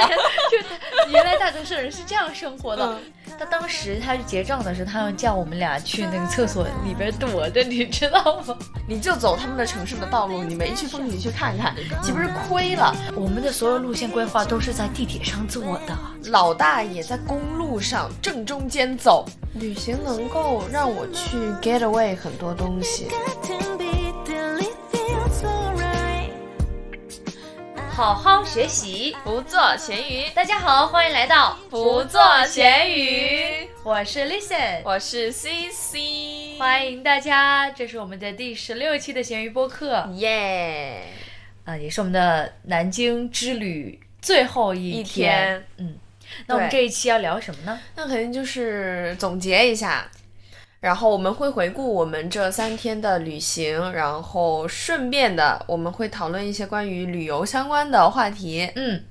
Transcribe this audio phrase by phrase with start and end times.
[0.00, 0.08] 了。
[0.50, 2.98] 就他原来大城市人是这样生活的。
[3.38, 8.56] 他当时他去结账的时候，他要叫我们俩去那个厕所里边躲着，你知道吗？
[8.88, 12.94] 你就走他们的城市的道路，你没去风景区看看，岂不是亏了？
[13.14, 15.96] 我们的所有路线规划都是在地铁上做的。
[16.30, 23.08] 老大爷在公路上正中间走，旅行能够让我去 get away 很多东西。
[27.96, 30.28] 好好学习，不做咸鱼。
[30.34, 33.66] 大家好，欢迎来到不做咸鱼。
[33.82, 41.04] 我是 Listen，我是 CC，欢迎大家，这是我们的第十六期的咸鱼播客，耶！
[41.64, 45.64] 啊，也是我们的南京之旅最后一天。
[45.78, 45.96] 嗯，
[46.48, 47.80] 那我们这一期要聊什么呢？
[47.94, 50.06] 那肯定就是总结一下。
[50.78, 58.70] 然后我们会回顾我们这三天的旅行，然后顺便的我们会讨论一些关于旅游相关的话题。
[58.76, 59.02] 嗯，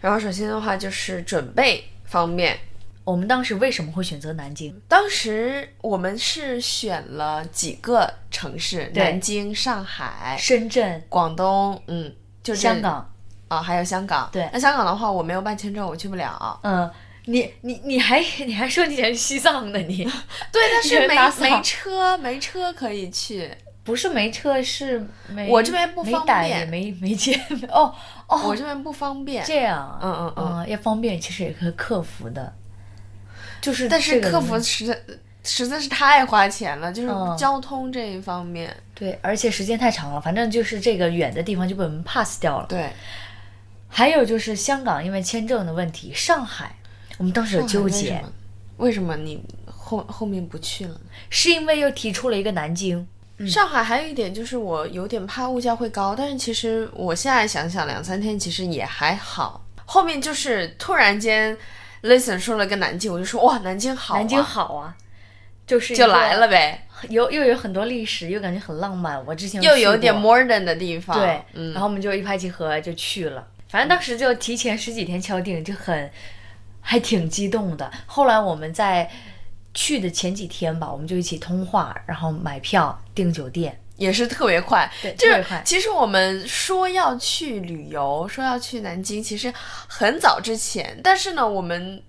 [0.00, 2.58] 然后首先的话就是准备方面，
[3.04, 4.74] 我们当时为什么会选择南京？
[4.88, 13.08] 当时我们是选了几个城市：南京、上海、深圳、广东，嗯，就香港
[13.48, 14.28] 啊，还有香港。
[14.32, 16.58] 对，那香港的话我没有办签证，我去不了。
[16.62, 16.90] 嗯。
[17.26, 19.78] 你你你还 你还说你想去西藏呢？
[19.86, 20.04] 你
[20.50, 23.50] 对，但是没没车，没车可以去。
[23.84, 27.36] 不是没车，是没我这边不方便，没没钱。
[27.68, 27.92] 哦
[28.28, 29.44] 哦，我这边不方便。
[29.44, 32.52] 这样，嗯嗯嗯，要方便其实也可以克服的。
[33.60, 34.96] 就是，但是克服实在
[35.42, 38.72] 实在是太花钱了，就是交通这一方面。
[38.94, 42.66] 对，而且时间太长了，反正就是这个远的地方就被我们 pass 掉了。
[42.68, 42.88] 对。
[43.88, 46.72] 还有就是香港，因为签证的问题，上海。
[47.18, 48.22] 我们当时有纠结，
[48.78, 51.00] 为什么你后后面不去了？
[51.30, 53.06] 是因为又提出了一个南京、
[53.46, 53.82] 上海。
[53.82, 59.64] 还有一点就是，我有点怕物价会高，但是其实我现在想想，两三天其实也还好。
[59.84, 61.56] 后面就是突然间
[62.02, 64.96] ，listen 说了个南京，我就说哇，南京好，南京好啊，
[65.66, 66.86] 就是就来了呗。
[67.08, 69.24] 有又有很多历史，又感觉很浪漫。
[69.26, 73.46] 我之前又有点 modern 的地方，对，然后我们就一拍即合就去了。
[73.68, 76.10] 反正当时就提前十几天敲定，就很。
[76.82, 77.90] 还挺激动的。
[78.04, 79.10] 后来我们在
[79.72, 84.90] 去的前几天吧，我们就一起通话，然后买票订酒店，也是特别快。
[85.00, 85.62] 对，特别快。
[85.64, 89.50] 其实我们说要去旅游，说要去南京，其实
[89.86, 92.02] 很早之前，但是呢，我们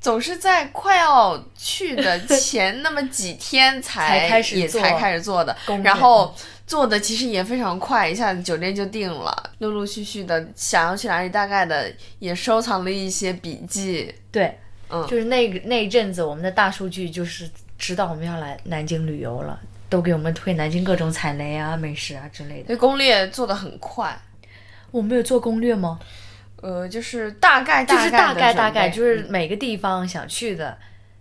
[0.00, 6.34] 总是在快要去的 前那么几天才开始也才开始做的，然后。
[6.66, 9.50] 做的其实也非常快，一下子酒店就定了。
[9.58, 14.12] 陆陆续续的想要去哪里，大概的也收藏了一些笔记。
[14.32, 22.66] 对，嗯，就是那那一阵子，我们的大数据就是知道我们要来南京旅游了，都给我们推南京各种踩雷啊、美食啊之类的。
[22.68, 24.18] 那攻略做的很快。
[24.90, 26.00] 我没有做攻略吗？
[26.62, 30.76] 呃，就是大概，就是大概大概，就是每个地方想去的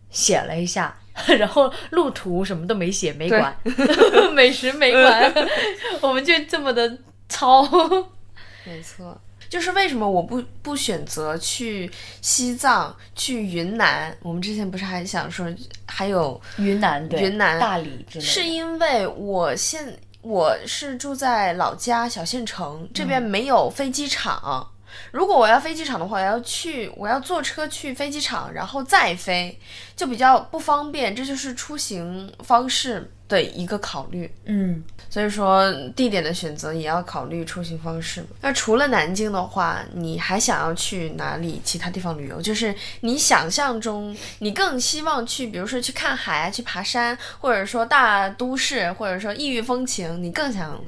[0.09, 0.95] 写了一下。
[1.38, 3.56] 然后路途什么都没写，没管，
[4.34, 5.34] 美食没管，
[6.02, 6.98] 我们就这么的
[7.30, 7.64] 糙。
[8.66, 11.90] 没错，就是为什么我不不选择去
[12.22, 14.16] 西藏、去云南？
[14.22, 15.48] 我们之前不是还想说
[15.86, 18.25] 还有云南、云南、大理之类？
[18.25, 24.72] 是因为我现我是住在老家小县城，这边没有飞机场。
[25.11, 29.57] 如果我要飞机场的话，我要去，我要坐车去飞机场，然后再飞，
[29.95, 31.16] 就比较不方便。
[31.16, 34.29] 这就是出行方式的一个考虑。
[34.45, 38.25] 嗯，所以说地点的选择也要考虑出行方式。
[38.41, 41.62] 那除了南京的话，你还想要去哪里？
[41.63, 42.41] 其他地方旅游？
[42.41, 50.79] 就是你想象中，你更希望去，比如说去看海啊，去爬山，或者说大都市，或者说异域风情，你更想。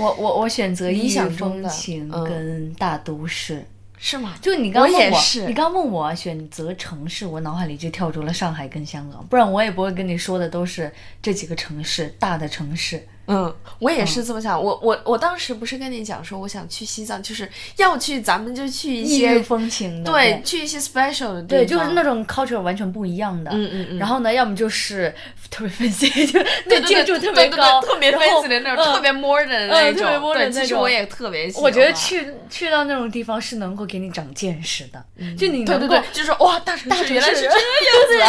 [0.00, 3.64] 我我我选择异域风情跟大都市，
[3.98, 4.34] 是吗？
[4.40, 13.06] 就你刚问我，你刚问我选择城市，我脑海里就跳出了上海跟香港，不然我也不会跟你说的都是这几个城市，大的城市。
[13.26, 14.60] 嗯，我也是这么想。
[14.60, 23.50] 我我我当时不是跟你讲说，我想去西藏，就是要去，咱们就去一些风情的，对，去一些 special 的地方，对，就是那种 culture 完全不一样的。
[23.52, 23.98] 嗯嗯嗯。
[23.98, 25.14] 然后呢，要么就是
[25.50, 30.32] 特别 fancy， 就那建筑特别高，特别 fancy 的那种，特别 modern 的那种。
[30.34, 31.62] 对，其实我也特别喜欢。
[31.62, 35.04] 我觉得去去到那种地方是能够给你长见识的，
[35.38, 37.54] 就你对对对，就是哇，大城市原来是这样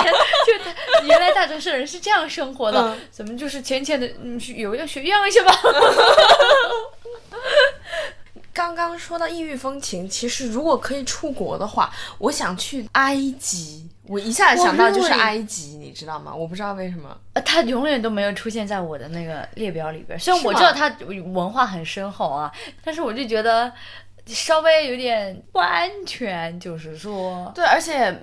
[0.05, 0.11] 子，
[1.01, 5.53] 就原来大城市人是这样生活的，怎么就是浅浅的嗯有要学样一下吧。
[8.53, 13.87] 刚刚说到异域风情，其实如果可以出国的话，我想去埃及。
[14.07, 16.35] 我一下子想到就是埃及，你知道吗？
[16.35, 20.19] 我不知道为什么，呃，它永远都没有出现在我的那个列表里边。
[20.19, 22.51] 虽然我知道它文化很深厚啊，
[22.83, 23.71] 但是我就觉得。
[24.27, 28.15] 稍微有点不安全，就是说，对，而且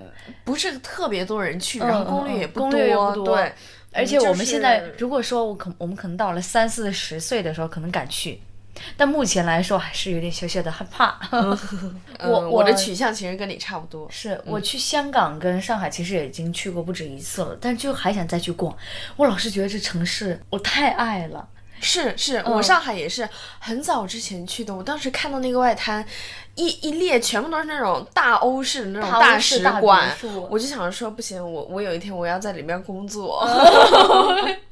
[0.45, 3.53] 不是特别多人去，然后攻略也不攻略也不多对。
[3.91, 8.39] 而且我们现在就是如果说我可我们可能到了三四十岁的时候，可能敢去，
[8.95, 11.19] 但目前来说还是有点小小的害怕。
[11.31, 11.57] 嗯
[12.19, 18.75] 我我的取向其实跟你差不多，是我去香港跟上海，其实也已经去过不止一次了，但就还想再去逛。
[19.15, 21.47] 我老是觉得这城市我太爱了。
[21.81, 23.27] 是是，嗯我上海也是
[23.59, 24.73] 很早之前去的。
[24.75, 26.05] 我当时看到那个外滩，
[26.55, 30.17] 一一列全部都是那种大欧式的那种大欧式大使馆，
[30.49, 33.45] 我就想说不行，我我有一天我要在里面工作。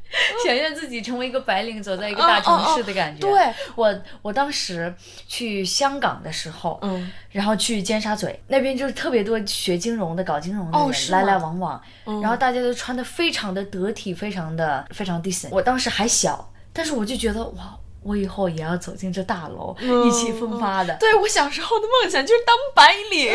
[0.45, 3.19] 想象自己成为一个白领，走在一个大城市的感觉。
[3.19, 4.91] 对，我我当时
[5.27, 11.81] 去香港的时候，嗯，然后去尖沙咀那边就是特别多学金融的、搞金融的人、哦来来往往，
[12.21, 15.49] 然后大家都穿的非常的得体，非常的非常 decent。
[15.51, 20.95] 我当时还小，但是我就觉得哇，我以后也要走进这大楼，意气风发的。
[20.99, 23.33] 对我小时候的梦想就是当白领。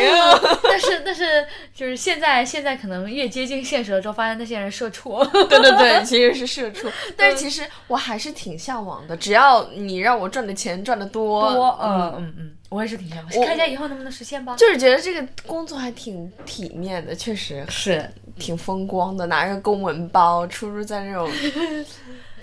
[0.63, 1.45] 但是但是
[1.75, 5.23] 就是现在现在可能越接近现实了之后，发现那些人社畜。
[5.31, 14.55] 对对对，其实是社畜， 但是其实我还是挺向往的，只要你让我赚的钱赚的多，多，嗯嗯嗯，我也是挺向往，看一下以后能不能实现吧。
[14.55, 21.29] 就是觉得这个工作还挺体面的，确实是，挺风光的，拿着公文包出入在那种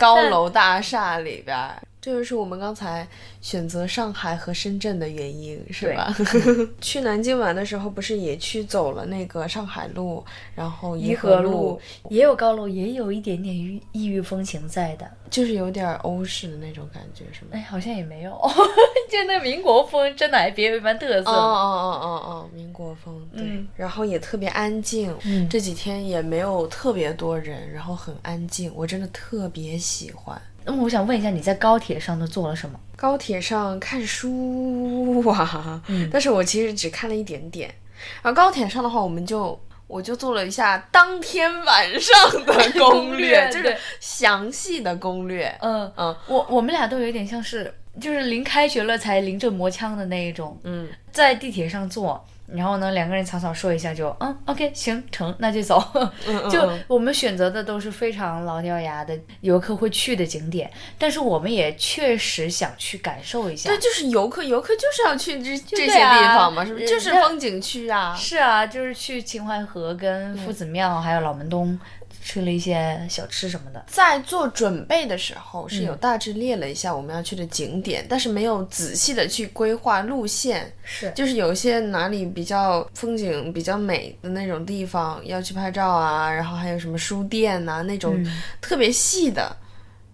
[0.01, 1.79] 高楼大厦里边儿。
[2.01, 3.07] 这就是我们刚才
[3.41, 6.11] 选择上海和深圳的原因，是吧？
[6.81, 10.23] 去南京玩的时候，不是也去走了那个上海路，
[10.55, 15.09] 然后颐和和路也有高楼，也有一点点异异域风情在的。
[15.29, 17.51] 就是有点欧式的那种感觉，是吗？
[17.53, 18.31] 哎，好像也没有，
[19.09, 21.29] 就那民国风真的还别有一番特色。
[21.31, 30.39] 哦哦哦哦哦，民国风，对，嗯然后也特别安静，嗯这几天也没有特别多人，然后很安静，我真的特别喜欢。
[30.65, 32.79] 那么我想问一下，你在高铁上都做了什么？
[32.95, 37.73] 高铁上看书啊，嗯 但是我其实只看了一点点。
[38.21, 45.55] 然后高铁上的话，我们就我就做了一下当天晚上的 攻略，就是详细的攻略。
[45.61, 52.23] 嗯嗯我我们俩都有一点像是，就是临开学了才临阵磨枪的那一种，嗯，在地铁上坐。
[52.53, 55.81] 然后呢，两个人草草说一下就，嗯，OK，行，成，那就走。
[56.51, 63.69] 就我们选择的都是非常老掉牙的游客会去的景点，但是我们也确实想去感受一下。
[63.69, 66.85] 对，就是游客，游客就是要去这这些地啊方嘛，是不是？
[66.85, 68.15] 呃就是风景区啊。
[68.15, 71.79] 是啊，就是去秦淮河跟夫子庙还有老门东
[72.23, 73.83] 吃了一些小吃什么的。
[73.87, 80.71] 在做准备的时候是嗯有大致列了一下我们要去的景点，但是没有仔细的去规划路线。
[80.83, 89.55] 是就是有一些哪里比较风景比较美的那种地方要去拍照啊，然后还有什么书店呐、那种嗯特别细的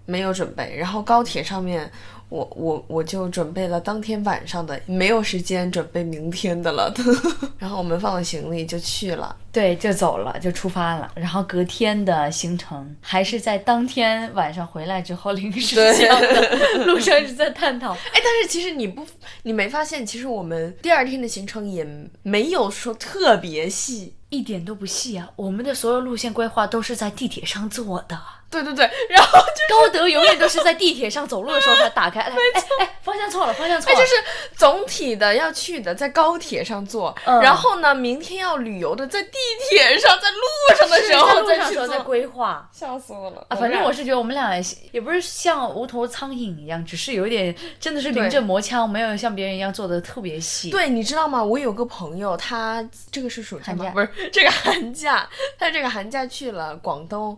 [0.06, 0.75] 没有准备。
[0.77, 1.89] 然后高铁上面，
[2.29, 6.94] 我我我就准备了当天晚上的，没有时间准备明天的了。
[7.57, 9.35] 然后我们放了行李就去了。
[9.51, 11.12] 对，就走了，就出发了。
[11.15, 17.94] 然后隔天的行程还是在当天晚上回来之后临时想的，路上一直在探讨。
[17.94, 19.06] 哎，但是其实你不，
[19.44, 21.88] 你没发现，其实我们第二天的行程也
[22.21, 24.13] 没有说特别细。
[24.30, 25.31] 一点都不细啊！
[25.38, 28.19] 我们的所有路线规划都是在地铁上做的。
[28.49, 34.13] 对对对，然后就高德永远都是在地铁上走路的时候才打开， 哎哎哎，方向错了，方向错了，哎，就是
[34.56, 39.37] 总体的要去的在高铁上坐，嗯然后呢，明天要旅游的在地
[39.69, 42.69] 铁上，在路上的时候在候路上的时候在规划。
[42.71, 44.54] 笑死我了啊，反正我是觉得我们俩
[44.92, 50.69] 也不是像无头苍蝇一样，只是有一点真的是临阵磨枪，没有像别人一样做的特别细。
[50.69, 51.44] 对，你知道吗？
[51.44, 53.92] 我有个朋友，他这个是暑假吗？
[53.94, 55.27] 不是这个寒假，
[55.59, 57.37] 他这个寒假去了广东，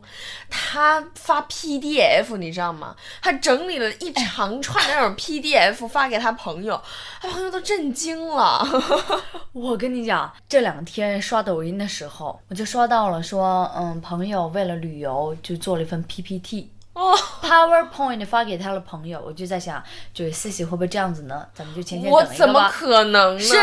[0.49, 2.95] 他发 PDF，你知道吗？
[3.21, 6.81] 他整理了一长串的那种 PDF 发给他朋友，
[7.21, 8.65] 他朋友都震惊了。
[9.53, 16.71] 我跟你讲，这两天刷抖音的时候，我就刷到了说，嗯，朋友为了旅游就做了一份 PPT。
[16.93, 19.81] 哦 PowerPoint 发给他的朋友，我就在想，
[20.13, 21.47] 就是 C C 会不会这样子呢？
[21.53, 22.69] 咱们就浅浅我怎么等一个吧。
[22.69, 23.39] 可能呢？
[23.39, 23.55] 是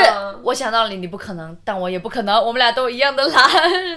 [0.42, 3.44] 我想到了你，你不可能，但我也不可能，我们俩都一样的懒，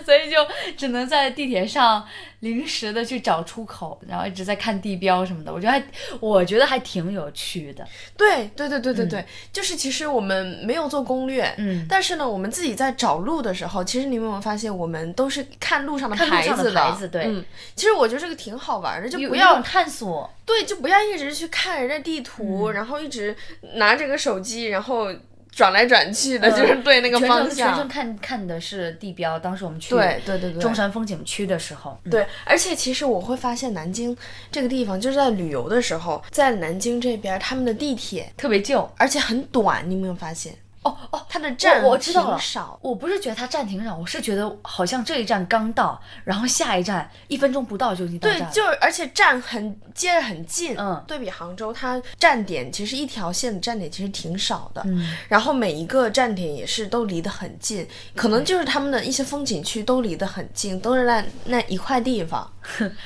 [0.03, 0.35] 所以就
[0.75, 2.05] 只能在地铁上
[2.41, 5.53] 临时的去找出口，然后一直在看地标什么的。
[5.53, 5.83] 我觉得还，
[6.19, 7.85] 我觉得还挺有趣的。
[8.15, 17.43] 对对对对对对，就是其实我们没有做攻略，嗯但是呢，我们自己在找路的时候，其实你们有没有发现，我们都是看路上的牌子的牌子对嗯，
[17.75, 23.35] 其实我觉得这个挺好玩的，就不要探索，对，就不要一直去看人家地图，嗯然后一直
[23.75, 25.11] 拿着个手机，然后
[25.51, 27.87] 转来转去的，就是对那个方全程全程。
[27.87, 29.37] 看看的是地标。
[29.39, 34.15] 当时我们去对对对对中山风景区的时候，嗯对，而且其实我会发现南京
[34.51, 38.89] 这个地方，就是在旅游的时候，在南京这边，他们的地铁特别旧。
[38.97, 40.53] 而且很短，你有没有发现？
[40.83, 42.37] 哦哦，它的站我我知道了。
[42.37, 42.79] 挺少。
[42.81, 48.45] 我不是觉得它站挺少，我是觉得好像这一站刚到，然后下一站一分钟不到就已经到站，了。
[48.45, 51.03] 对就是而且站很接着很近，嗯。
[51.05, 55.15] 对比杭州，它站点其实一条线的站点其实挺少的，嗯。
[55.27, 62.49] 然后每一个站点也是都离得很近，可能就是他们的一些风景区都离得很近，都是在那一块地方，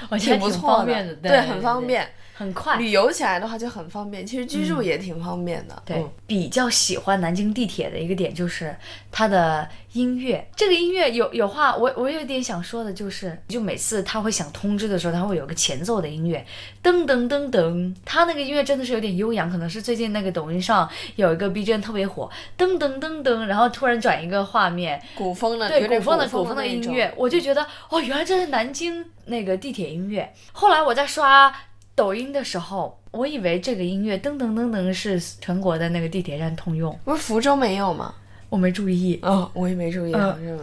[0.09, 2.07] 我觉得挺不错方便的，对，对，很方便。
[2.43, 2.77] 很快。
[2.77, 5.81] 旅游起来的话就很方便，其实居住也挺方便的。
[5.85, 8.75] 对嗯，比较喜欢南京地铁的一个点就是
[9.11, 10.47] 它的音乐。
[10.55, 16.45] 这个音乐有有话，我我有点想说的就是，就每次它会想通知的时候，它会有个前奏的音乐，
[16.83, 30.33] 噔噔噔噔，它那个音乐真的是有点悠扬，可能是最近那个抖音上有一个 BGM 特别火，噔噔噔噔，然后突然转一个画面，古风的，对古风的古古风的音乐，我就觉得哦，原来这是南京那个地铁音乐。
[30.51, 31.53] 后来我在刷
[31.95, 38.13] 抖音的时候，我以为这个音乐噔噔噔噔是全国的那个地铁站通用，不是福州没有吗？
[38.49, 39.19] 我没注意。
[39.23, 40.13] 哦，我也没注意，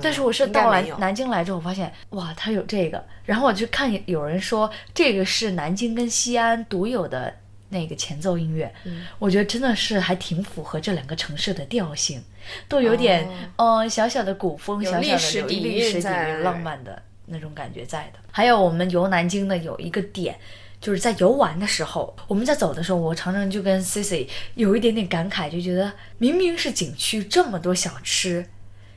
[0.00, 7.32] 但是我是到了南京来之后，我发现哇，它有这个，然后我就看有人说这个是南京跟西安独有的
[7.68, 12.22] 那个前奏音乐，嗯我觉得真的是还挺符合这两个城市的调性，
[12.68, 18.20] 都有点呃小小的古风，有小小的历史底有历史底蕴在蕴、浪漫的那种感觉在的。
[18.30, 20.36] 还有我们游南京的有一个点。
[20.80, 28.46] 就是在游玩的时候，我们在走的时候，我常常就跟 Cici 有一点点感慨，就觉得明明是景区这么多小吃，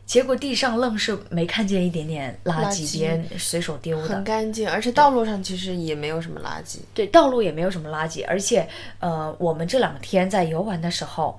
[0.05, 4.23] 结果地上愣是没看见一点点垃圾，垃圾别人随手丢的很。
[4.23, 6.79] 干净，而且道路上其实也没有什么垃圾。
[6.93, 8.67] 对，道路也没有什么垃圾，而且
[8.99, 11.37] 呃，我们这两天在游玩的时候，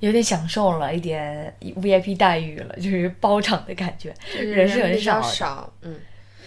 [0.00, 5.96] 有点享受了一点 VIP 待遇了，就是包场的感觉，人是很少的，少，嗯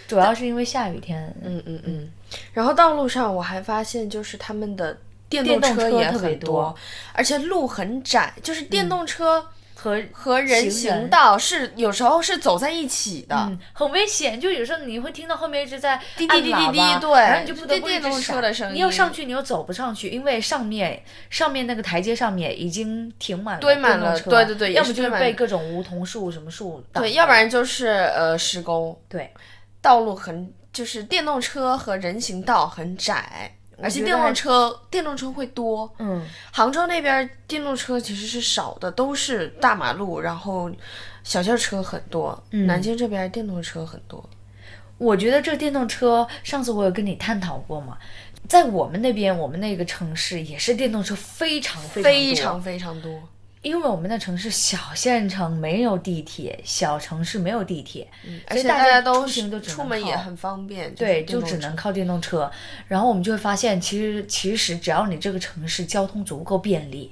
[0.07, 1.33] 主要是因为下雨天。
[1.43, 2.09] 嗯嗯嗯。
[2.53, 4.97] 然后道路上我还发现，就是他们的
[5.29, 6.75] 电电动车车也特别很多
[7.13, 13.35] 而且路很窄，就是电动车和和人行道是有时候是走在一起的。
[13.35, 14.39] 嗯，很危险。
[14.39, 29.31] 就有时候你会听到后面一直在滴滴滴滴滴对然后你就不得不电动车的声你要上去，你又走不上去，因为上面上面那个台阶上面已经停满了堆满了对对对要么就是被各种梧桐树什么树挡对，要不然就是呃施工，对。
[29.85, 35.93] 道路很就是电动车和人行道很窄，而且电动车电动车会多。
[35.99, 40.71] 嗯，杭州那边电动车其实是少的，都是大马路，然后
[41.23, 42.43] 小轿车很多。
[42.49, 44.27] 嗯南京这边电动车很多。
[44.97, 47.95] 我觉得这电动车，上次我有跟你探讨过嘛，
[48.49, 53.21] 在我们那边，我们那个城市也是电动车非常非常非常非常多，
[53.65, 58.07] 因为我们的城市小县城没有地铁，小城市没有地铁，
[58.47, 60.93] 而且大家都出行都出门也靠很方便。
[60.93, 62.49] 对，就只能靠电动车。
[62.87, 67.11] 然后我们就会发现，其实其实只要你这个城市交通足够便利，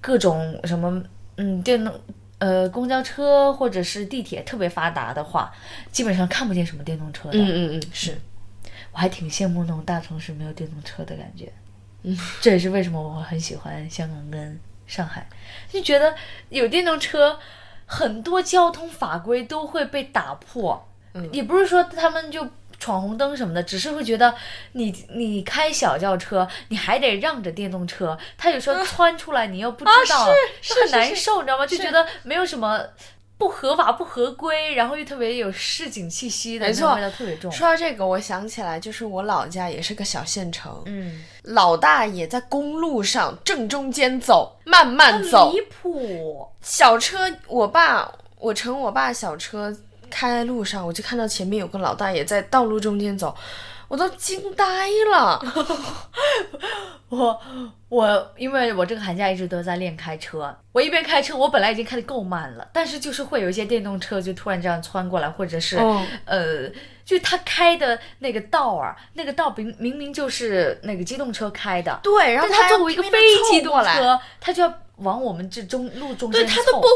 [0.00, 1.02] 各种什么
[1.36, 1.92] 嗯电动
[2.38, 5.52] 呃公交车或者是地铁特别发达的话，
[5.90, 7.38] 基本上看不见什么电动车的。
[7.38, 8.18] 嗯嗯嗯，是。
[8.92, 11.52] 我还挺羡慕那种大城市没有电动车的感觉。
[12.04, 14.58] 嗯，这也是为什么我很喜欢香港跟
[14.92, 15.26] 上海，
[15.70, 16.14] 就觉得
[16.50, 17.38] 有电动车，
[17.86, 20.86] 很多交通法规都会被打破。
[21.14, 22.46] 嗯也不是说他们就
[22.78, 24.34] 闯红灯什么的，只是会觉得
[24.72, 30.28] 你你开小轿车，你还得让着电动车，他有时候窜出来，你又不知道，啊
[30.60, 31.66] 是很难受，你知道吗？
[31.66, 32.84] 就觉得没有什么。
[33.42, 37.50] 不合法、不合规，然后又特别有市井气息的，没错味道特别重。
[37.50, 46.46] 说到这个，我想起来，就是我老家也是个小县城，嗯，老大爷在公路上正中间走，慢慢走，离谱。
[46.60, 48.08] 小车，我爸，
[48.38, 49.76] 我乘我爸小车
[50.08, 53.34] 开在路上，我就看到前面有个老大爷在道路中间走，
[53.92, 54.64] 我都惊呆
[55.12, 55.38] 了。
[57.10, 57.38] 我
[57.90, 66.70] 我因为我这个寒假一直都在练开车，我一边开车，我本来已经开的够慢了，但是就是会有一些电动车就突然这样窜过来，或者是、嗯呃，
[67.04, 73.10] 就他开的那个道啊，那个道明明明就是那个机动车开的，对，然后但他他作为一个非
[73.50, 76.88] 机动车，他就要往我们这中路中间凑对他都不，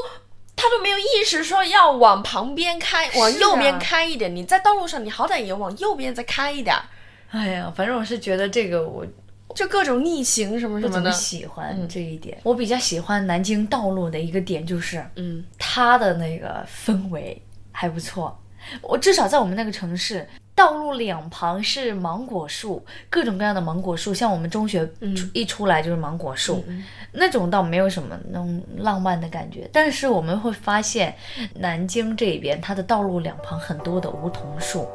[0.66, 4.34] 他都没有意识说要往旁边开，往右边啊开一点。
[4.34, 6.82] 你在道路上，你好歹也往右边再开一点儿，
[7.30, 9.06] 哎呀，反正我是觉得这个我
[9.54, 11.12] 就各种逆行什么什么的。
[11.12, 12.36] 喜欢这一点。
[12.42, 18.36] 我比较喜欢南京道路的一个点就是，嗯，它的那个氛围还不错。
[18.82, 24.84] 我至少在我们那个城市，道道路两旁是芒果树，各种各样的芒果树，像我们中学
[25.14, 26.64] 出一出来就是芒果树，
[27.12, 29.70] 那种倒没有什么那种浪漫的感觉。
[29.72, 31.14] 但是我们会发现，
[31.54, 34.88] 南京这边它的道路两旁很多的梧桐树，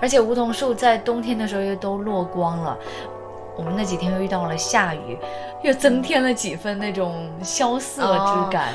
[0.00, 2.76] 而且梧桐树在冬天的时候又都落光了。
[3.56, 5.16] 我们那几天又遇到了下雨，
[5.62, 8.72] 又增添了几分那种萧瑟之感。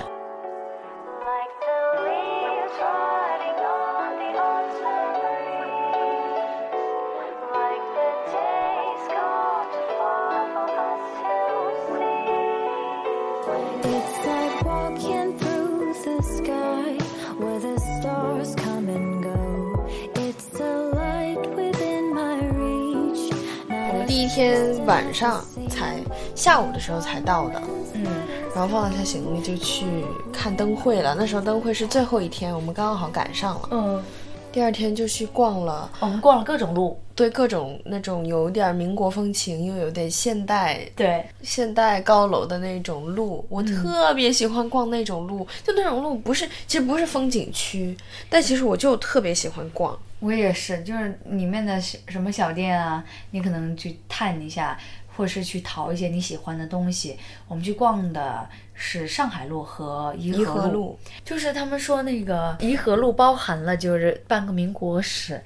[24.14, 26.00] 第一天晚上才
[26.36, 27.60] 下午的时候才到的，
[27.96, 28.06] 嗯，
[28.54, 29.88] 然后放了下行李就去
[30.32, 31.16] 看灯会了。
[31.18, 33.70] 那时候灯会是最后一天，我们刚刚好赶上了。
[33.72, 34.04] 嗯，
[34.52, 45.40] 第二天就去逛了，我们逛了各种路，对各种那种有点民国风情又有点现代对，现代高楼的那种路，我特别喜欢逛那种路。
[45.64, 47.98] 就那种路不是，其实不是风景区，
[48.30, 49.98] 但其实我就特别喜欢逛。
[50.24, 54.80] 我也是，就是里面的小什么小店啊，你可能去探一下，
[55.14, 57.20] 或是去淘一些你喜欢的东西。
[57.50, 65.42] 我们去逛的是上海路和颐颐和路，和路就是他们说那个颐和路包含了就是半个民国史。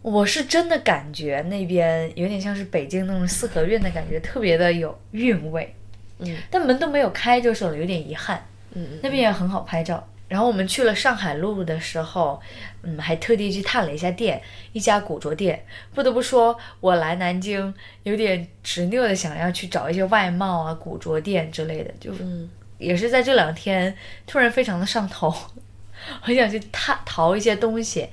[0.00, 5.74] 我是真的感觉那边有点像是北京那种四合院的感觉，特别的有韵味。
[6.20, 8.42] 嗯，但门都没有开，就是了，有点遗憾。
[8.72, 10.02] 嗯嗯，那边也很好拍照。
[10.26, 12.40] 然后我们去了上海路的时候，
[12.82, 14.40] 嗯，还特地去探了一下店，
[14.72, 15.64] 一家古着店。
[15.94, 17.72] 不得不说，我来南京
[18.02, 22.48] 有点执拗的想要去找一些外贸啊、古着店之类的，就嗯
[22.78, 23.96] 也是在这两天
[24.26, 25.32] 突然非常的上头，
[26.20, 28.08] 很想去探淘一些东西。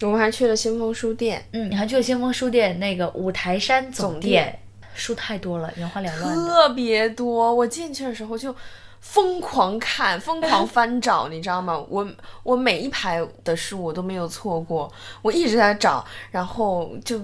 [0.00, 4.58] 我们还去了先锋书店，嗯，还去了先锋书店那个五台山总总店，
[4.94, 6.34] 书太多了，眼花缭乱。
[6.34, 7.54] 特别多。
[7.54, 8.56] 我进去的时候就
[9.00, 11.78] 疯狂看，疯狂翻找，你知道吗？
[11.88, 12.06] 我
[12.42, 14.90] 我每一排的书我都没有错过，
[15.22, 17.20] 我一直在找，然后就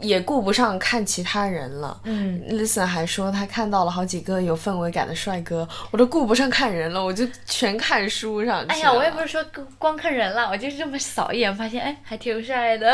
[0.00, 2.00] 也顾不上看其他人了。
[2.04, 8.74] 嗯，Listen 还说他看到了好几个有氛围感的帅哥，我都顾不上看人了，我就全看书上去了。
[8.74, 12.86] 哎呀，我也不是说光光看人了，我就是这么扫一眼，发现哎还挺帅的。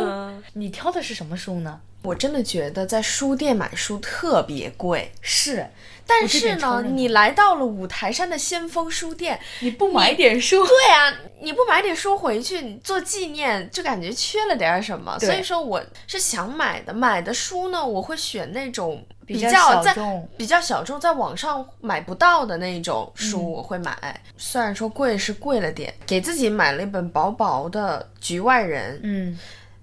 [0.00, 1.80] 嗯 你挑的是什么书呢？
[2.02, 5.66] 我真的觉得在书店买书特别贵，是，
[6.06, 15.18] 但是呢，你来到了五台山的先锋书店，你不买点书，对啊，你不买点书回去，做纪念就感觉缺了点儿什么。
[15.18, 24.20] 所以说我是想买的，买的书呢，我会选那种比较较在小众比较小众，在网上买不到的那种书，嗯我会买。
[24.36, 29.36] 虽然说贵是贵了点，给自己买了一本薄薄的《局外人》，嗯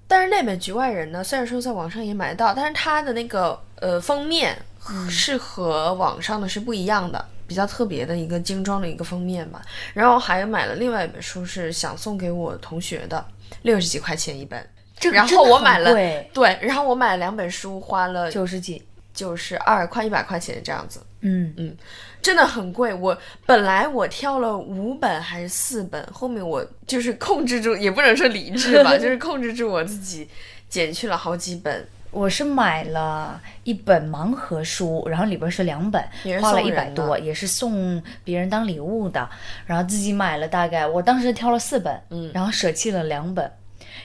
[0.07, 4.72] 但是那本《局外人》呢，虽然说在网上也买得到，但是它的那个呃封面嗯
[5.09, 9.61] 是和网上的是不一样的，比较特别的一个精装的一个封面吧。
[9.93, 13.25] 然后还买了另外一本书，是想送给我同学的，
[13.61, 14.65] 六十几块钱一本。
[15.11, 18.81] 然后我买了贵对，然后我买了两本书，花了九十几，
[19.13, 21.01] 九十二快一百块钱这样子。
[21.21, 21.75] 嗯嗯
[22.21, 30.27] 真的很贵，我本来我挑了五本还是四本，后面我就是控制住，也不能说理智吧， 就是控制住我自己，
[30.69, 31.85] 减去了好几本。
[32.13, 36.01] 我是买了一本盲盒书，然后里边是两本
[36.39, 39.27] 花了一百多，也是送别人当礼物的。
[39.65, 43.51] 然后自己买了大概，我当时挑了四本，嗯然后舍弃了两本，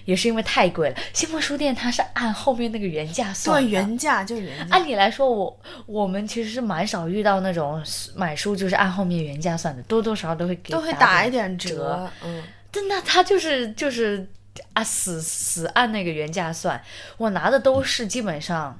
[0.06, 0.96] 也是因为太贵了。
[1.12, 4.66] 新丰书店它是按后面那个原价算的，对，原价就是原价。
[4.70, 7.82] 按理来说，我我们其实是蛮少遇到那种
[8.16, 12.42] 买书就是按后面原价算的，多多少少都会给都会打打一点点折，嗯，
[12.72, 14.26] 但那他就是就是
[14.72, 16.82] 啊，死死按那个原价算。
[17.16, 18.78] 我拿的都是基本上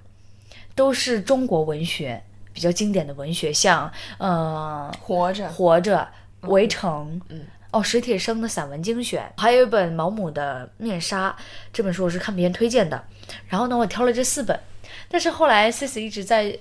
[0.75, 6.09] 都是中国文学比较经典的文学，像呃活着，活着、
[6.43, 7.47] 围城，嗯。
[7.71, 11.29] 哦，史铁生的散文精选，还有一本毛姆的《面纱》，
[11.71, 13.05] 这本书我是看别人推荐的。
[13.47, 14.59] 然后呢，我挑了这四本，
[15.11, 16.59] 但是后来 Cici 一直在，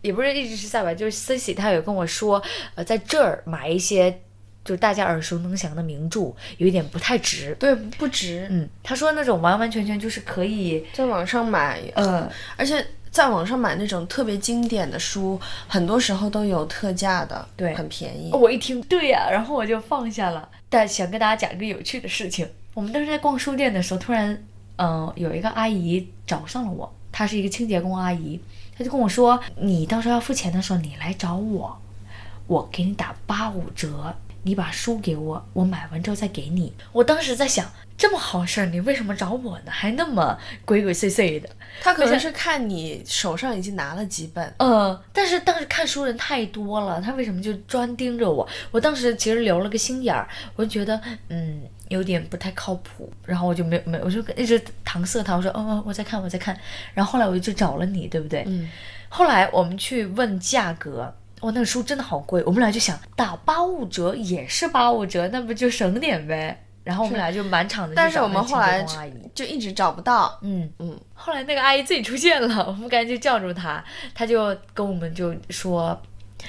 [0.00, 2.42] 也不是一直是在吧，就是 Cici 他有跟我说，
[2.74, 4.20] 呃，在这儿买一些
[4.64, 7.56] 就是大家耳熟能详的名著，有一点不太值。
[7.58, 18.30] 对，不值，嗯，他说那种完完全全就是可以，在网上买，呃，而且在网上买那种特别经典的书，很多时候都有特价的，对很便宜。
[18.32, 20.46] 我一听对呀、然后我就放下了。
[20.68, 24.44] 但想跟大家讲一个有趣的事情，我们当时在逛书店的时候，突然，
[24.76, 28.38] 嗯、有一个阿姨找上了我，她是一个清洁工阿姨，
[28.76, 31.80] 她就跟我说，你到时候要付钱的时候，你来找我，
[32.46, 34.14] 我给你打八五折。
[34.42, 36.72] 你把书给我，我买完之后再给你。
[36.92, 39.70] 我当时在想，这么好事儿，你为什么找我呢？
[39.70, 41.48] 还那么鬼鬼祟祟的。
[41.80, 48.48] 他可能是看你手上已经拿了几本，呃，但是当时看书人太多了，他为什么就专盯着我？
[48.70, 56.58] 我当时其实留了个心眼儿，我就觉得嗯有点不太靠谱，然后我就没没我就一直搪塞他，我说嗯嗯我在看我在看，
[56.94, 58.44] 然后后来我就找了你，对不对？
[58.46, 58.68] 嗯，
[59.08, 61.14] 后来我们去问价格。
[61.40, 66.64] 哇，那个书真的好贵，我们俩就想打八五折也是八五折，那不就省点呗？
[66.84, 68.82] 然后我们俩就满场的去但是我们后来
[69.34, 70.38] 就一直找不到。
[70.40, 76.00] 嗯，嗯，后来那个阿姨自己出现了，我们赶紧就叫住她，她就跟我们就说，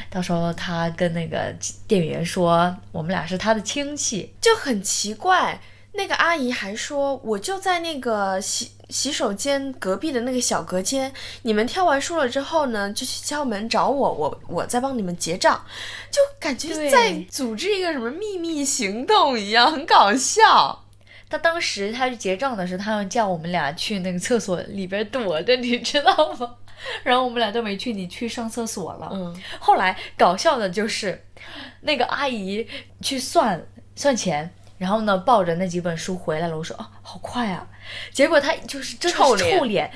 [0.10, 1.54] 到时候她跟那个
[1.88, 4.34] 店员说，我们俩是她的亲戚。
[4.40, 5.60] 就很奇怪。
[5.94, 15.64] 那个阿姨还说，我就在那个洗洗手间隔壁的那个小隔间，你们挑完书了之后呢，就去敲门找我，我我再帮你们结账，
[16.12, 20.86] 就感觉在组织一个什么秘密行动一样，很搞笑。
[21.30, 26.56] 他当时他去结账的时候，他要叫我们俩去那个厕所里边躲着，你知道吗？
[27.04, 29.10] 然后我们俩都没去，你去上厕所了。
[29.12, 31.24] 嗯，后来搞笑的就是，
[31.82, 32.66] 那个阿姨
[33.02, 33.62] 去算
[33.96, 34.50] 算钱，
[34.80, 36.58] 然后呢抱着那几本书回来了。
[36.58, 37.68] 我说哦，好快啊！
[38.12, 39.92] 结果他就是真的是臭脸臭脸，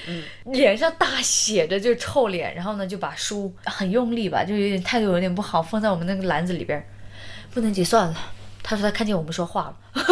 [0.46, 6.86] 脸上大写着就臭脸，然后呢就把书很用力吧，就有点态度有点不好，放在我们那个篮子里边儿，
[7.52, 8.16] 不能结算了。
[8.62, 9.78] 他说他看见我们说话了，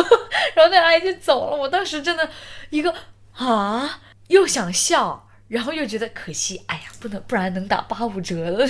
[0.56, 1.56] 然后那阿姨就走了。
[1.56, 2.28] 我当时真的
[2.72, 2.92] 一个
[3.36, 5.28] 啊，又想笑。
[5.52, 8.66] 然后又觉得可惜，哎呀，不能，不然能打八五折的。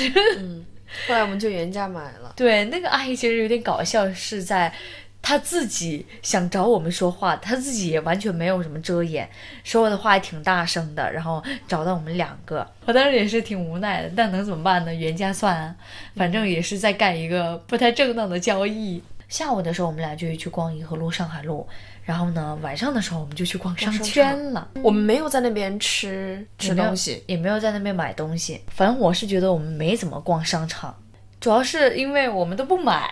[1.07, 2.33] 后来我们就原价买了。
[2.35, 4.73] 对，那个阿姨其实有点搞笑，是在
[5.21, 9.29] 她自己想找我们说话，他自己也完全没有什么遮掩，
[9.63, 14.93] 说的话也挺大声的，然后找到我们两个，我当时也是挺无奈的，但能怎么办呢？
[14.93, 15.75] 原价算啊，
[16.15, 19.01] 反正也是在干一个不太正当的交易。
[19.29, 21.65] 下午的时候，我们俩就去逛颐和路、上海路，
[22.03, 24.67] 然后呢，晚上的时候我们就去逛商商圈了。
[24.83, 28.59] 我们没有在那边吃吃东西，也没有在那边买东西。
[28.67, 30.93] 反正我是觉得我们没怎么逛商场，
[31.39, 33.09] 主要是因为我们都不买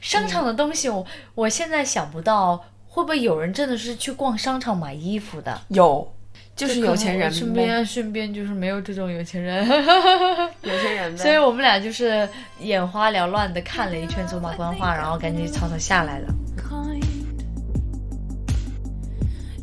[0.00, 1.06] 商场的东西我。
[1.34, 6.12] 我现在想不到会不会有人真的是去逛商场买衣服的，有，
[6.56, 11.16] 就是有钱人身呗，边身边就是没有这种有钱人，有钱人呗。
[11.16, 12.28] 所以我们俩就是
[12.60, 16.34] 眼花缭乱的看了一圈走马观花，然后赶紧草草下来了。
[16.56, 17.04] kind.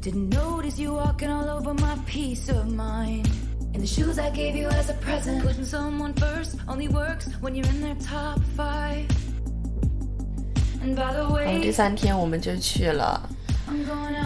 [0.02, 3.28] Didn't notice you walking all over my peace of mind.
[3.74, 5.44] And the shoes I gave you as a present.
[5.44, 9.06] Putting someone first only works when you're in their top five.
[10.96, 13.30] 然后第三天我们就去了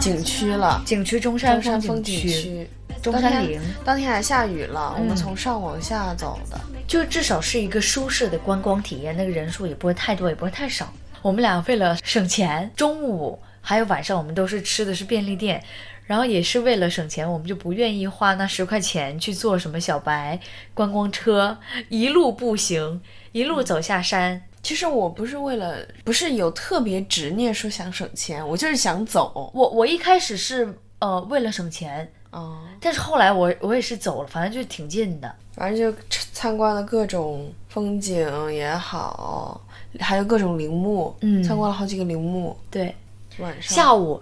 [0.00, 2.68] 景区了，景区中山山风风景区，
[3.02, 6.60] 中山陵，当天还下雨了，我们嗯从上往下走的。
[6.86, 10.92] 就至少是一个舒适的观光体验，那个人数也不会太多，也不会太少。
[11.22, 15.62] 我们俩为了省钱，中午还有晚上我们都是吃的是便利店，
[16.04, 20.38] 然后也是为了省钱，我们就不愿意花那十块钱去坐什么小白
[20.74, 21.56] 观光车，
[21.88, 24.42] 一路步行，一路走下山。
[24.62, 29.50] 其实我不是为了，不是有特别执念说想省钱，我就是想走。
[29.52, 35.34] 我我一开始是呃为了省钱，哦、但是后来我我也是走了，反正就挺近的。
[35.54, 35.98] 反正就
[36.32, 39.60] 参观了各种风景也好，
[40.00, 42.56] 还有各种陵墓，嗯参观了好几个陵墓。
[42.70, 42.94] 对，
[43.38, 44.18] 晚上下午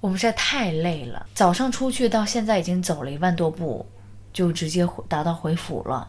[0.00, 3.84] 我们实在太累了，早上出去到现在已经走了一万多步，
[4.32, 6.08] 就直接回达到回府了，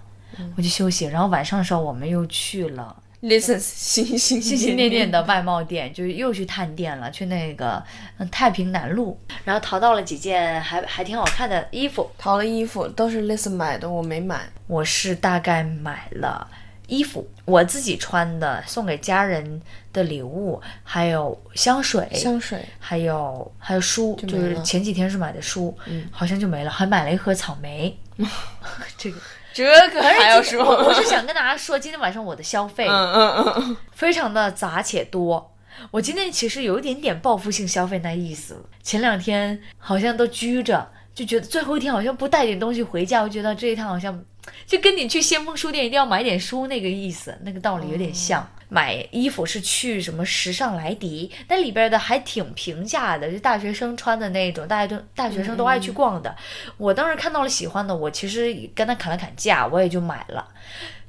[0.55, 1.03] 我就休息。
[1.07, 7.81] 然后晚上的时候我们又去了 listen 心心心心念念的外贸店，就是又去探店了，去那个
[8.17, 12.12] 嗯太平南路，然后淘到了几件还还挺好看的衣服。
[12.17, 14.41] 淘了衣服都是 listen 买的，我没买。
[14.67, 16.47] 我是大概买了
[16.88, 27.97] 衣服，我自己穿的，送给家人的礼物，还有香水，香水还有还有书，就就是前几天是买的书，嗯好像就没了，还买了一盒草莓。
[28.97, 29.17] 这个
[29.53, 35.51] 这个还要说，我我是想跟大家说，今天晚上我的消费嗯嗯嗯，非常的杂且多。
[35.91, 38.61] 我今天其实有一点点报复性消费那意思了。
[38.81, 44.23] 前两天好像都拘着，就觉得最后一天好像不带点东西回家，我觉得这一趟好像
[44.65, 48.47] 就跟你去先锋书店一定要买点书那个意思，那个道理有点像。
[48.69, 56.36] 买衣服是去什么时尚莱迪，那里边的还挺平价的，就大学生穿的那种，大家都大学生都爱去逛的。
[56.77, 60.47] 我当时看到了喜欢的，我其实跟他砍了砍价，我也就买了。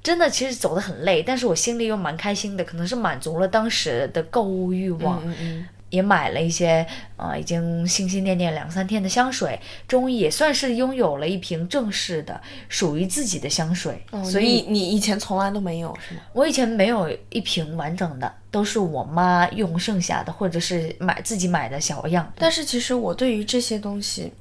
[0.03, 5.23] 真的，其实走得很累，但是我心里又蛮开心的，可能是满足了当时的购物欲望。
[5.90, 14.05] 也买了一些呃，已经心心念念两三天的香水，终于也算是拥有了一瓶正式的属于自己的香水。
[14.25, 16.20] 所以你你以前从来都没有是吗？
[16.33, 22.33] 我以前没有一瓶完整的，都是我妈用剩下的，或者是买自己买的小样。
[22.37, 24.33] 但是其实我对于这些东西，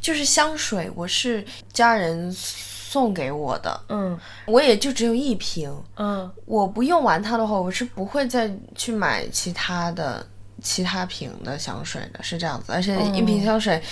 [0.00, 5.70] 就是香水，我是家人送给我的，嗯我也就只有一瓶。
[5.96, 10.26] 嗯我不用完它的话，我是不会再去买其他的
[10.62, 12.72] 其他瓶的香水的，是这样子。
[12.72, 13.82] 而且一瓶香水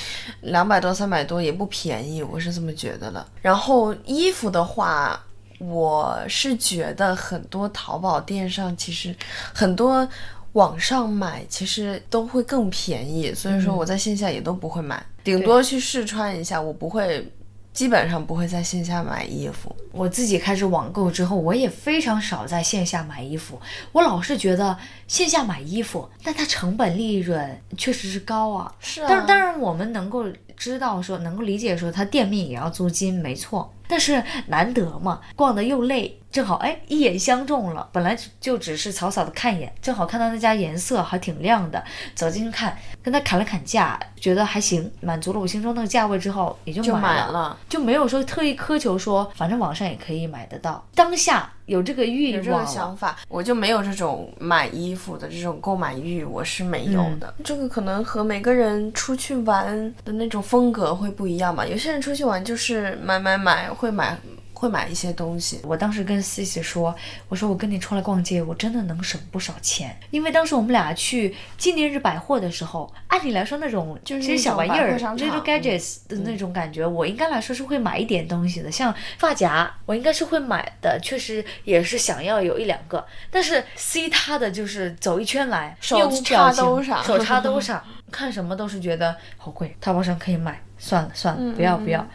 [0.42, 3.26] 两百多、三百多也不便宜，我是这么觉得的。
[3.42, 5.20] 然后衣服的话，
[5.58, 9.14] 我是觉得很多淘宝店上其实
[9.52, 10.08] 很多。
[10.54, 17.24] 网上买其实都会更便宜，所以说我在线下也都不会买，顶多去试穿一下，我不会，
[17.72, 19.74] 基本上不会在线下买衣服。
[19.92, 23.60] 我自己开始网购之后，我也非常少在线下买衣服。
[23.92, 28.74] 我老是觉得线下买衣服，但它成本利润确实是高啊。
[28.80, 30.24] 是啊但当然我们能够
[30.56, 33.72] 知道说，能够理解说，它店面也要租金，没错。
[33.90, 37.88] 但是难得嘛，逛的又累，正好哎一眼相中了。
[37.92, 41.82] 本来就只是草草的看一眼，正好看到那家颜色还挺亮的，
[42.14, 50.86] 走进去看，跟他砍了砍价，觉得还行，满足了我心中那个价位之后，也就就买买了就没有说特意苛求说，反正网上也可以买得到。
[50.94, 57.32] 当下有这个欲有这望想法，我就没有这种买衣服的这种购买欲，我是没有的。
[57.42, 61.64] 这个可能和每个人出去玩的那种风格会不一样吧。
[61.66, 64.14] 有些人出去玩就是买买买，会买
[64.52, 65.58] 会买一些东西。
[65.62, 66.94] 我当时跟 C C 说，
[67.30, 69.98] 我说我跟你出来逛街，我真的能省不少钱。
[70.10, 83.02] 因为当时我们俩去纪念日百货的时候，按理来说那种就是其实小玩意儿 little gadgets 的那种感觉，我应该来说是会买一点东西的，像发夹，我应该是会买的，确实也是想要有一两个。
[83.30, 92.06] 但是 C 他的就是走一圈来，手插兜上手插兜 上，看什么都是觉得好贵，淘宝上可以买，算了算了，不要不要。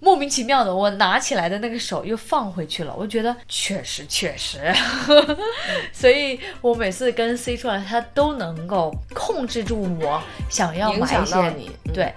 [0.00, 4.58] 莫名其妙的，我拿起来的那个手又放回去了，我觉得确实确实，
[5.92, 11.92] 所以我每次跟 C 出来，他都能够控制住我想要影买一些你，嗯。
[11.92, 12.14] 对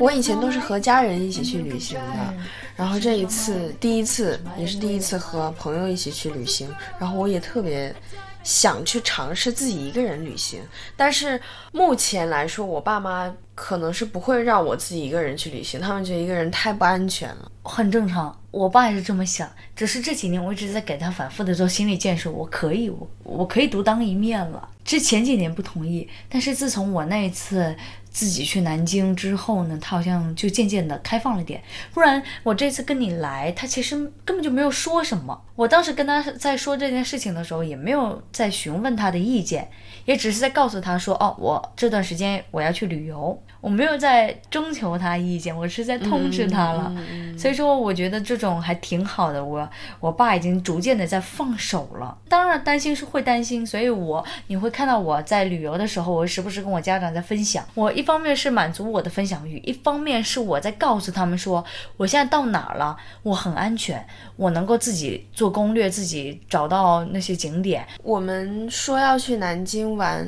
[0.00, 2.34] 我以前都是和家人一起去旅行的，
[2.76, 7.94] 然后这一次第一次也是第一次和朋友一起去旅行，然后我也特别
[8.42, 10.60] 想去尝试自己一个人旅行，
[10.96, 11.40] 但是
[11.72, 17.50] 目前来说，我爸妈可能是不会让我自己一个人去旅行，他们觉得一个人太不安全了。
[17.62, 18.34] 很正常。
[18.50, 24.68] 我爸也是这么想，只是这几年我一直在给他反复的做心理建设，我可以，我我可以独当一面了。
[24.82, 27.76] 之前几年不同意，但是自从我那一次
[28.18, 31.62] 自己去南京之后呢，他好像就渐渐的开放了点。
[31.94, 35.40] 不然我这次跟你来，他其实根本就没有说什么。
[35.54, 39.70] 我当时跟他在说这件事情的时候，也没有在询问他的意见，
[40.04, 46.92] 也只是在告诉他说，哦，我这段时间我要去旅游，我没有在征求他意见，我是在通知他了。
[47.38, 49.44] 所以说，我觉得这种还挺好的。
[49.44, 49.68] 我
[50.00, 52.16] 我爸已经逐渐的在放手了。
[52.28, 57.64] 当然担心是会担心，所以我你会看到我在旅游的时候，我时不时跟我家长在分享。
[57.74, 61.62] 我一方面是满足我的分享欲，一方面是我在告诉他们说，
[61.98, 64.02] 我现在到哪儿了，我很安全，
[64.36, 67.86] 我能够自己做攻略，自己找到那些景点。
[68.02, 70.26] 我们说要去南京玩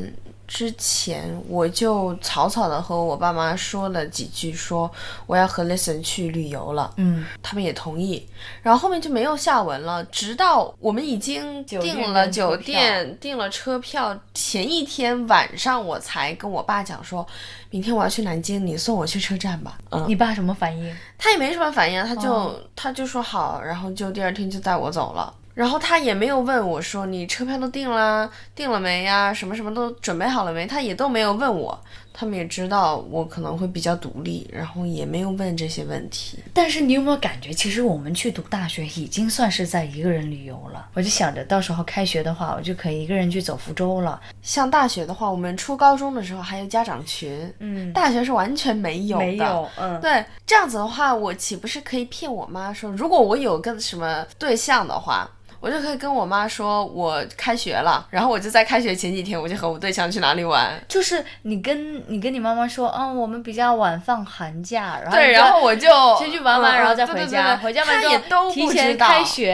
[0.50, 4.90] 之前，我就草草的和我爸妈说了几句，说
[5.28, 6.92] 我要和 Listen 去旅游了。
[6.96, 8.26] 嗯，他们也同意，
[8.60, 10.02] 然后后面就没有下文了。
[10.06, 17.24] 直到我们已经订了酒店、订了车票，前一天晚上我才跟我爸讲说，
[17.70, 19.78] 明天我要去南京，你送我去车站吧。
[19.90, 20.96] 嗯，你爸什么反应？
[21.16, 25.32] 他也没什么反应，他就、哦他就说好，然后就第二天就带我走了。
[25.60, 29.30] 然后他也没有问我说你车票都订了，订了没呀？
[29.30, 30.66] 什么什么都准备好了没？
[30.66, 31.78] 他也都没有问我。
[32.12, 36.38] 他们也知道我可能会比较独立，然后也没有问这些问题。
[36.52, 40.88] 但是你有没有感觉，其实我们去读大学已经算是在一个人旅游了？
[40.94, 44.20] 我就想着到时候开学的话，我就可以一个人去走福州了。
[44.42, 49.24] 像大学的话，我们初高中的时候还有家长群，嗯，大学是完全没有的。
[49.24, 60.72] 没有，嗯，对，这样子的话，我岂不是可以骗我妈说，如果我有个什么对象的话，我就可以跟我妈说我开学了，然后我就在开学前几天我就和我对象去哪里玩。
[60.88, 69.52] 就是你跟你跟你妈妈说，嗯，我们比较晚放寒假，然后对，然后我就先去玩玩，嗯然后再回家，对回家完之后提前开学，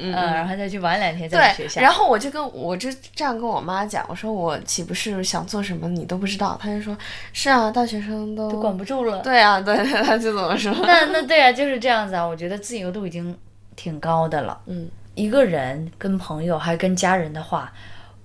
[0.00, 1.80] 嗯然后再去玩两天，在学，校。
[1.80, 6.56] 然后我就跟我就这样跟我妈讲，我说我岂不是想做什么你都不知道？
[6.62, 6.96] 她就说
[7.32, 9.18] 是啊，大学生都就管不住了。
[9.22, 10.72] 对啊， 对，她就怎么说？
[10.82, 12.24] 那那对啊，就是这样子啊。
[12.24, 13.36] 我觉得自由度已经
[13.74, 14.58] 挺高的了。
[14.66, 14.88] 嗯，
[15.18, 17.72] 一个人跟朋友还跟家人的话，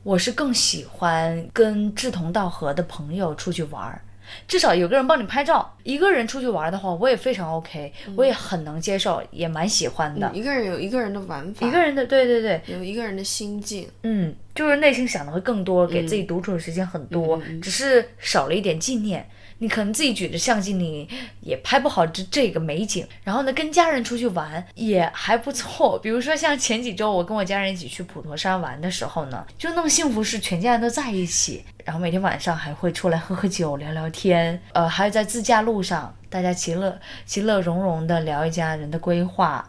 [0.04, 4.00] 我是更喜欢跟志同道合的朋友出去玩儿。
[4.48, 5.76] 至少有个人帮你拍照。
[5.82, 10.30] 一个人出去玩的话，我也非常 OK，、我也很能接受，也蛮喜欢的。
[10.36, 13.90] 一个人有一个人的玩法，一个人的，对对对，有一个人的心境。
[14.04, 19.28] 嗯，就是内心想的会更多，给自己独处的时间很多，只是少了一点纪念。
[19.60, 21.08] 你可能自己举着相机，你
[21.40, 23.08] 也拍不好这这个美景。
[23.24, 25.98] 然后呢，跟家人出去玩也还不错。
[26.00, 39.64] 比如说像前几周我跟我家人一起去普陀山玩的时候呢，就那么幸福是全家人都在一起，然后每天晚上还会出来喝喝酒、聊聊天，呃，还有在自驾路上大家其乐其乐融融的聊一家人的规划。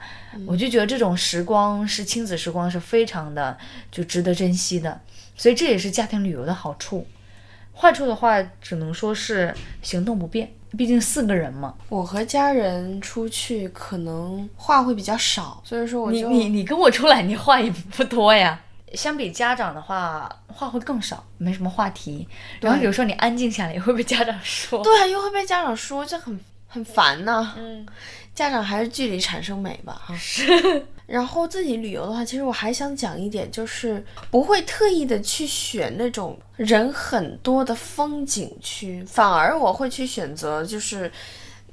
[0.47, 3.57] 我就觉得这种时光是亲子时光，是非常的
[3.91, 4.99] 就值得珍惜的。
[5.37, 7.07] 所以这也是家庭旅游的好处。
[7.77, 11.75] 坏处的话，只能说是行动不便，毕竟四个人嘛。
[11.91, 18.59] 我和家人出去可能话会比较少，所以说我就你你你跟我出来，你话也不多呀。
[18.95, 22.29] 相比家长的话，话会更少，没什么话题。
[22.61, 24.85] 然后有时候你安静下来，也会被家长说。
[24.85, 26.39] 对啊，又会被家长说，这很
[26.75, 27.87] 很烦呐、嗯，
[28.35, 30.15] 家长还是距离产生美吧，哈。
[31.07, 41.11] 然后自己旅游的话，其实我还想讲一点，就是不会特意的去选那种人很多的风景区，反而我会去选择就是。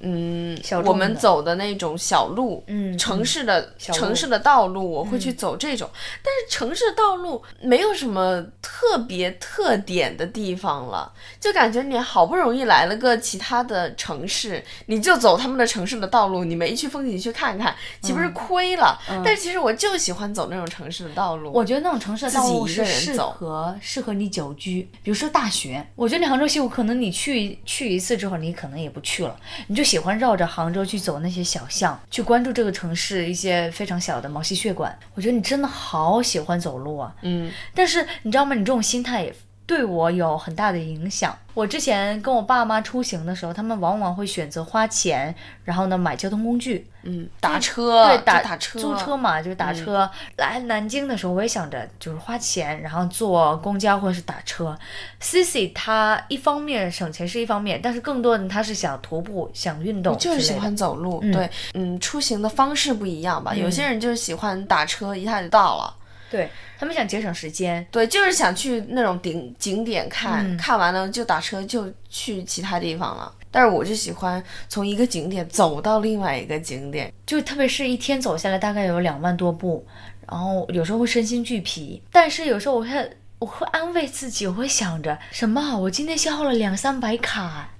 [0.01, 5.89] 嗯我们走的那种小路，嗯城市的、城市的道路，我会去走这种。
[6.23, 18.99] 但是城市道路没有什么特别特点的地方了，就感觉你好不容易来了个其他的城市，你就走他们的城市的道路，你没去风景区看看，岂不是亏了？
[19.23, 21.51] 但是其实我就喜欢走那种城市的道路。
[21.51, 25.85] 我觉得那种城市的道路是适合适合你久居，比如说大学。
[25.95, 29.35] 我觉得你杭州西湖，可能你去去一次之后，你可能也不去了，
[29.67, 34.97] 你就喜欢绕着杭州去走那些小巷，去关注这个城市一些非常小的毛细血管。
[35.15, 37.13] 我觉得你真的好喜欢走路啊！
[37.23, 38.55] 嗯，但是你知道吗？
[38.55, 39.35] 你这种心态也
[39.71, 41.33] 对我有很大的影响。
[41.53, 50.09] 我之前跟我爸妈出行的时候，他们往往会选择花钱，然后呢买交通工具，嗯，打车，对，打打车，租车嘛，就是打车。
[50.35, 54.77] 来南京的时候，我也想着就是花钱，然后坐公交或者是打车。
[55.21, 63.55] Cici 她一方面省钱是一方面，但是更多的她是想徒步、想运动就是喜欢走路，对，嗯，出行的方式不一样吧。
[63.55, 65.95] 有些人就是喜欢打车，一下就到了。
[66.31, 67.85] 对他们想节省时间。
[67.91, 73.31] 对，就是想去那种顶景点看，嗯看完了就打车就去其他地方了。
[73.51, 77.13] 但是我就喜欢从一个景点走到另外一个景点。
[77.25, 79.85] 就特别是一天走下来大概有两万多步，
[80.27, 87.71] 然后有时候会身心俱疲，但是有时候我会我会安慰自己，我会想着什么啊，我今天消耗了两三百卡，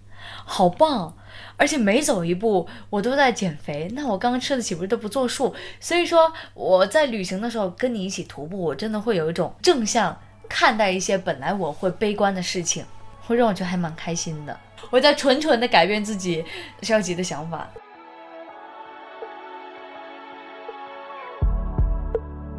[0.43, 1.15] 好棒！
[1.61, 5.53] 而且每走一步我都在减肥，那我刚刚吃的岂不是都不作数？
[5.79, 10.17] 所以说我在旅行的时候跟你一起徒步，我真的会有一种正向
[10.49, 12.83] 看待一些本来我会悲观的事情，
[13.27, 14.59] 会让我觉得还蛮开心的。
[14.89, 16.43] 我在纯纯的改变自己
[16.81, 17.69] 消极的想法。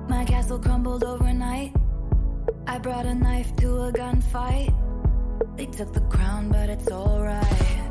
[0.08, 1.72] My castle crumbled overnight.
[2.66, 4.72] I brought a knife to a gunfight.
[5.56, 7.82] They took the crown, but it's alright.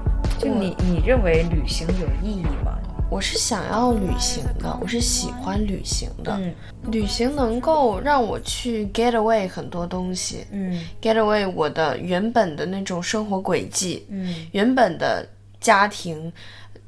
[0.41, 2.75] 就你你认为旅行有意义吗？
[3.11, 6.35] 我是想要旅行的，我是喜欢旅行的。
[6.39, 6.51] 嗯
[6.91, 15.23] 旅行能够让我去 get away 很多东西嗯，get away 我的原本的那种生活轨迹，嗯原本的
[15.59, 16.33] 家庭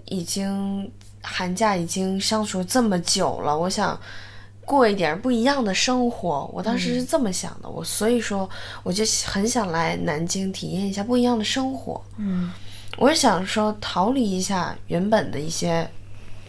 [0.05, 3.99] 已经寒假已经相处这么久了，我想
[4.65, 6.49] 过一点不一样的生活。
[6.51, 8.49] 我当时是这么想的，我所以说
[8.81, 12.03] 我就很想来南京体验一下不一样的生活。
[12.17, 12.51] 嗯
[12.97, 15.89] 我是想说逃离一下原本的一些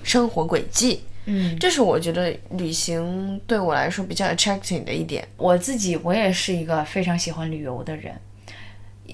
[0.02, 5.26] 生活轨迹，嗯，这是我觉得旅行对我来说比较 attracting 的一点。
[5.36, 8.14] 我自己我也是一个非常喜欢旅游的人，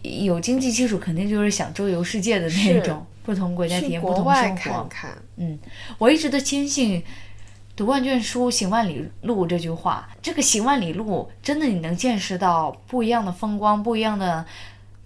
[0.03, 4.57] 有经济基础肯定就是想周游世界的那种，不同国家体验不同生活。
[4.57, 5.59] 看看，嗯，
[5.99, 7.03] 我一直都坚信
[7.77, 10.09] “读万卷书，行万里路”这句话。
[10.21, 14.45] 这个行万里路，真的你能见识到不一样的风光，不一样的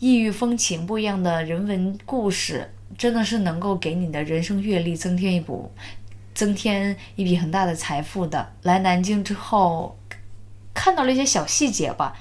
[0.04, 5.72] 异域风情，不一样的人文故事，真的是能够给你的人生阅历增添一股
[6.34, 8.52] 增添一笔很大的财富的。
[8.64, 9.98] 来南京之后，
[10.74, 12.14] 看到了一些小细节吧，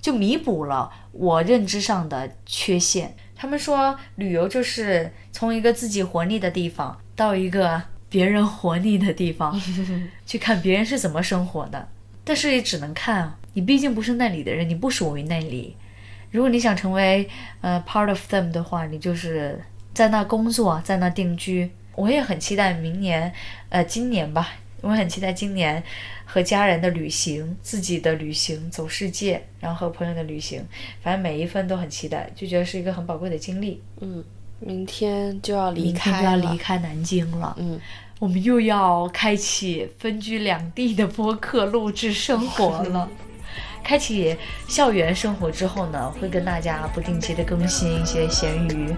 [0.00, 3.16] 就弥补了我认知上的缺陷。
[3.34, 9.60] 他们说，旅游就是从一个自己活腻的地方到一个别人活腻的地方，
[10.24, 11.88] 去看别人是怎么生活的。
[12.22, 15.74] 但是也只能看啊，你毕竟不是那里的人，你不属于那里。
[16.34, 17.28] 如果你想成为
[17.60, 19.56] 呃 part of them 的话，你就是
[19.92, 21.70] 在那工作，在那定居。
[21.94, 23.32] 我也很期待明年，
[23.68, 24.48] 呃，今年吧，
[24.80, 25.80] 我很期待今年
[26.24, 30.60] 和家人的旅行，自己的旅行，走世界，然后和朋友的旅行，
[31.00, 33.80] 反正每一分都很期待，就觉得是一个很宝贵的经历。
[34.00, 34.24] 嗯，
[34.58, 37.80] 明天就要离明天开，就要离开南京了，嗯，
[38.18, 43.08] 我们又要开启分居两地的播客录制生活了。
[43.84, 48.94] 开启校园生活之后呢，会跟大家不定期的更新一些闲鱼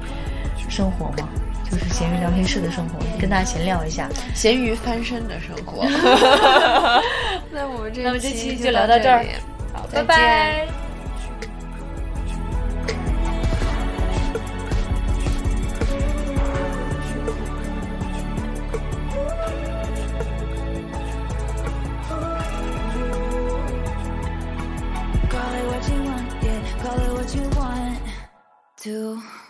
[0.69, 1.29] 生活嘛，
[1.69, 4.09] 就是闲鱼聊天室的生活，跟大家闲聊一下。
[4.35, 5.85] 咸鱼翻身的生活。
[7.51, 9.25] 那我们这那么这期期就聊到这儿
[9.75, 10.86] 好，拜拜。
[28.87, 29.46] To.